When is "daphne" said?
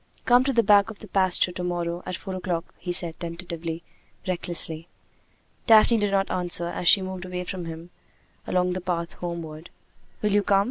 5.67-5.97